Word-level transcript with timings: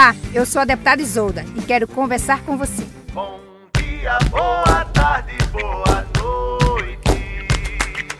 Olá, 0.00 0.16
eu 0.32 0.46
sou 0.46 0.62
a 0.62 0.64
deputada 0.64 1.02
Isolda 1.02 1.44
e 1.54 1.60
quero 1.60 1.86
conversar 1.86 2.42
com 2.44 2.56
você. 2.56 2.86
Bom 3.12 3.38
dia, 3.76 4.18
boa 4.30 4.82
tarde, 4.94 5.36
boa 5.52 6.06
noite. 6.18 8.16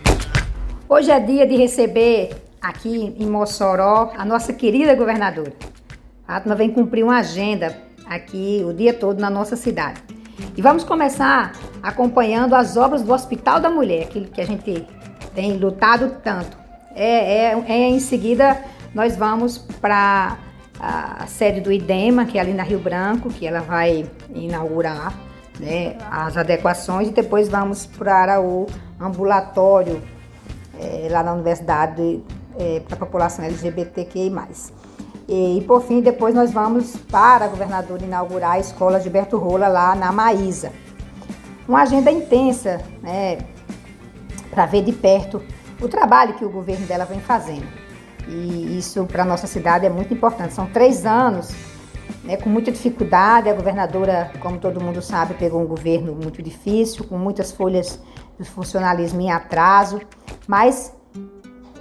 Hoje 0.86 1.10
é 1.10 1.18
dia 1.18 1.46
de 1.46 1.56
receber 1.56 2.36
aqui 2.60 3.16
em 3.18 3.24
Mossoró 3.24 4.12
a 4.14 4.26
nossa 4.26 4.52
querida 4.52 4.94
governadora. 4.94 5.54
A 6.28 6.36
Atma 6.36 6.54
vem 6.54 6.70
cumprir 6.70 7.02
uma 7.02 7.16
agenda 7.16 7.74
aqui 8.04 8.62
o 8.62 8.74
dia 8.74 8.92
todo 8.92 9.18
na 9.18 9.30
nossa 9.30 9.56
cidade. 9.56 10.02
E 10.54 10.60
vamos 10.60 10.84
começar 10.84 11.52
acompanhando 11.82 12.54
as 12.54 12.76
obras 12.76 13.02
do 13.02 13.10
Hospital 13.10 13.58
da 13.58 13.70
Mulher, 13.70 14.02
aquilo 14.02 14.26
que 14.26 14.42
a 14.42 14.46
gente 14.46 14.86
tem 15.34 15.56
lutado 15.56 16.18
tanto. 16.22 16.58
É, 16.94 17.54
é, 17.54 17.64
é 17.68 17.88
em 17.88 18.00
seguida 18.00 18.62
nós 18.94 19.16
vamos 19.16 19.56
para 19.56 20.36
a 20.80 21.26
sede 21.26 21.60
do 21.60 21.70
IDEMA, 21.70 22.24
que 22.24 22.38
é 22.38 22.40
ali 22.40 22.54
na 22.54 22.62
Rio 22.62 22.78
Branco, 22.78 23.28
que 23.28 23.46
ela 23.46 23.60
vai 23.60 24.08
inaugurar 24.34 25.12
né, 25.58 25.98
as 26.10 26.38
adequações 26.38 27.08
e 27.08 27.10
depois 27.10 27.48
vamos 27.50 27.84
para 27.84 28.40
o 28.40 28.66
ambulatório 28.98 30.02
é, 30.78 31.08
lá 31.10 31.22
na 31.22 31.34
universidade 31.34 32.22
é, 32.58 32.80
para 32.80 32.94
a 32.94 32.98
população 32.98 33.44
LGBTQI+. 33.44 34.32
E, 35.28 35.58
e, 35.58 35.64
por 35.64 35.82
fim, 35.82 36.00
depois 36.00 36.34
nós 36.34 36.50
vamos 36.50 36.96
para 36.96 37.44
a 37.44 37.48
governadora 37.48 38.02
inaugurar 38.02 38.52
a 38.52 38.58
escola 38.58 38.98
Gilberto 38.98 39.36
Rola 39.36 39.68
lá 39.68 39.94
na 39.94 40.10
Maísa. 40.10 40.72
Uma 41.68 41.82
agenda 41.82 42.10
intensa, 42.10 42.80
né, 43.02 43.38
para 44.50 44.64
ver 44.66 44.82
de 44.82 44.92
perto 44.92 45.42
o 45.80 45.88
trabalho 45.88 46.34
que 46.34 46.44
o 46.44 46.50
governo 46.50 46.86
dela 46.86 47.04
vem 47.04 47.20
fazendo. 47.20 47.89
E 48.28 48.78
isso 48.78 49.04
para 49.04 49.24
nossa 49.24 49.46
cidade 49.46 49.86
é 49.86 49.90
muito 49.90 50.12
importante. 50.14 50.54
São 50.54 50.66
três 50.66 51.04
anos 51.04 51.54
né, 52.24 52.36
com 52.36 52.48
muita 52.48 52.70
dificuldade. 52.70 53.48
A 53.48 53.54
governadora, 53.54 54.30
como 54.40 54.58
todo 54.58 54.80
mundo 54.80 55.02
sabe, 55.02 55.34
pegou 55.34 55.60
um 55.60 55.66
governo 55.66 56.14
muito 56.14 56.42
difícil, 56.42 57.04
com 57.04 57.18
muitas 57.18 57.52
folhas 57.52 58.00
de 58.38 58.48
funcionalismo 58.48 59.20
em 59.20 59.30
atraso, 59.30 60.00
mas 60.46 60.94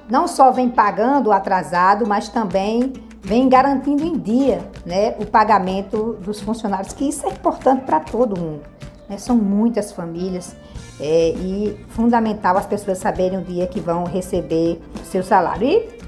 não 0.10 0.28
só 0.28 0.52
vem 0.52 0.70
pagando 0.70 1.28
o 1.28 1.32
atrasado, 1.32 2.06
mas 2.06 2.30
também 2.30 2.94
vem 3.22 3.48
garantindo 3.48 4.04
em 4.04 4.18
dia 4.18 4.68
né, 4.86 5.16
o 5.20 5.26
pagamento 5.26 6.18
dos 6.22 6.40
funcionários, 6.40 6.94
que 6.94 7.08
isso 7.08 7.26
é 7.28 7.30
importante 7.30 7.84
para 7.84 8.00
todo 8.00 8.40
mundo. 8.40 8.62
Né? 9.08 9.18
São 9.18 9.36
muitas 9.36 9.92
famílias 9.92 10.56
é, 11.00 11.30
e 11.30 11.86
fundamental 11.90 12.58
as 12.58 12.66
pessoas 12.66 12.98
saberem 12.98 13.40
o 13.40 13.44
dia 13.44 13.68
que 13.68 13.80
vão 13.80 14.04
receber 14.04 14.82
seu 15.04 15.24
salário. 15.24 15.68
E 15.68 15.99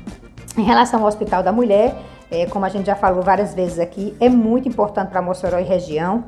em 0.58 0.64
relação 0.64 1.02
ao 1.02 1.08
Hospital 1.08 1.44
da 1.44 1.52
Mulher, 1.52 1.96
é, 2.30 2.46
como 2.46 2.66
a 2.66 2.70
gente 2.70 2.86
já 2.86 2.96
falou 2.96 3.22
várias 3.22 3.54
vezes 3.54 3.80
aqui, 3.80 4.16
é 4.20 4.30
muito 4.30 4.68
importante 4.68 5.10
para 5.10 5.22
Mossoró 5.22 5.60
e 5.60 5.64
região. 5.64 6.24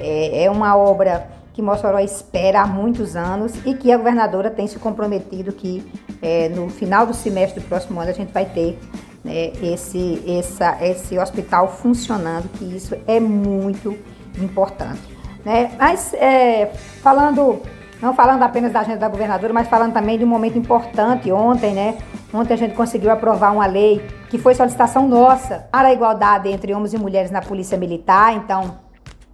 É, 0.00 0.44
é, 0.44 0.50
uma 0.50 0.76
obra 0.76 1.28
que 1.52 1.60
Mossoró 1.60 1.98
espera 1.98 2.62
há 2.62 2.66
muitos 2.66 3.16
anos 3.16 3.52
e 3.66 3.74
que 3.74 3.90
a 3.90 3.96
governadora 3.96 4.50
tem 4.50 4.66
se 4.68 4.78
comprometido 4.78 5.52
que 5.52 5.84
é, 6.22 6.48
no 6.48 6.68
final 6.68 7.04
do 7.04 7.12
semestre 7.12 7.60
do 7.60 7.66
próximo 7.66 8.00
ano 8.00 8.10
a 8.10 8.14
gente 8.14 8.32
vai 8.32 8.44
ter 8.44 8.78
né, 9.24 9.52
esse, 9.60 10.22
essa, 10.38 10.78
esse 10.80 11.18
hospital 11.18 11.68
funcionando, 11.68 12.48
que 12.50 12.64
isso 12.64 12.96
é 13.06 13.18
muito 13.18 13.98
importante. 14.40 15.02
Né? 15.44 15.72
Mas 15.76 16.14
é, 16.14 16.66
falando 17.02 17.60
não 18.00 18.14
falando 18.14 18.42
apenas 18.42 18.72
da 18.72 18.80
agenda 18.80 18.98
da 18.98 19.08
governadora, 19.08 19.52
mas 19.52 19.68
falando 19.68 19.92
também 19.92 20.18
de 20.18 20.24
um 20.24 20.28
momento 20.28 20.56
importante 20.56 21.30
ontem, 21.32 21.72
né? 21.72 21.98
Ontem 22.32 22.54
a 22.54 22.56
gente 22.56 22.74
conseguiu 22.74 23.10
aprovar 23.10 23.52
uma 23.52 23.66
lei 23.66 24.06
que 24.28 24.38
foi 24.38 24.54
solicitação 24.54 25.08
nossa 25.08 25.66
para 25.72 25.88
a 25.88 25.92
igualdade 25.92 26.48
entre 26.48 26.74
homens 26.74 26.92
e 26.92 26.98
mulheres 26.98 27.30
na 27.30 27.40
Polícia 27.40 27.76
Militar. 27.76 28.34
Então, 28.34 28.76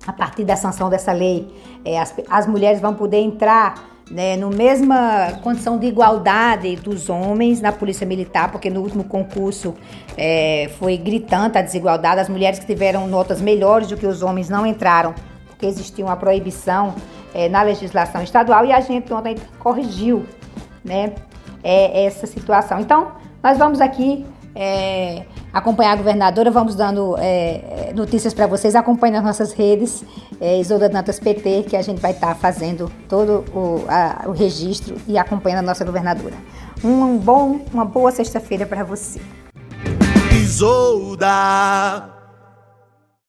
a 0.06 0.12
partir 0.12 0.44
da 0.44 0.56
sanção 0.56 0.88
dessa 0.88 1.12
lei, 1.12 1.52
é, 1.84 1.98
as, 1.98 2.14
as 2.30 2.46
mulheres 2.46 2.80
vão 2.80 2.94
poder 2.94 3.18
entrar 3.18 3.74
né, 4.10 4.36
no 4.36 4.50
mesma 4.50 5.32
condição 5.42 5.78
de 5.78 5.86
igualdade 5.86 6.76
dos 6.76 7.08
homens 7.08 7.60
na 7.60 7.72
Polícia 7.72 8.06
Militar, 8.06 8.50
porque 8.50 8.68
no 8.70 8.80
último 8.80 9.04
concurso 9.04 9.74
é, 10.16 10.70
foi 10.78 10.96
gritante 10.96 11.58
a 11.58 11.62
desigualdade. 11.62 12.20
As 12.20 12.28
mulheres 12.28 12.58
que 12.58 12.66
tiveram 12.66 13.06
notas 13.08 13.40
melhores 13.40 13.88
do 13.88 13.96
que 13.96 14.06
os 14.06 14.22
homens 14.22 14.48
não 14.48 14.66
entraram, 14.66 15.14
porque 15.48 15.66
existia 15.66 16.04
uma 16.04 16.16
proibição 16.16 16.94
é, 17.34 17.48
na 17.48 17.62
legislação 17.62 18.22
estadual 18.22 18.64
e 18.64 18.72
a 18.72 18.80
gente 18.80 19.12
ontem 19.12 19.36
corrigiu 19.58 20.24
né, 20.84 21.12
é, 21.62 22.06
essa 22.06 22.26
situação. 22.26 22.78
Então, 22.80 23.12
nós 23.42 23.58
vamos 23.58 23.80
aqui 23.80 24.24
é, 24.54 25.24
acompanhar 25.52 25.92
a 25.92 25.96
governadora, 25.96 26.50
vamos 26.50 26.74
dando 26.74 27.16
é, 27.18 27.92
notícias 27.94 28.32
para 28.32 28.46
vocês, 28.46 28.74
acompanhe 28.74 29.12
nas 29.12 29.24
nossas 29.24 29.52
redes, 29.52 30.04
é, 30.40 30.58
Isolda 30.60 30.88
Dantas 30.88 31.18
PT, 31.18 31.64
que 31.64 31.76
a 31.76 31.82
gente 31.82 32.00
vai 32.00 32.12
estar 32.12 32.28
tá 32.28 32.34
fazendo 32.34 32.90
todo 33.08 33.44
o, 33.52 33.84
a, 33.88 34.28
o 34.28 34.30
registro 34.30 34.96
e 35.08 35.18
acompanhando 35.18 35.60
a 35.60 35.62
nossa 35.62 35.84
governadora. 35.84 36.34
Um 36.82 37.18
bom, 37.18 37.60
uma 37.72 37.84
boa 37.84 38.12
sexta-feira 38.12 38.64
para 38.66 38.84
você. 38.84 39.20
Isolda. 40.32 42.13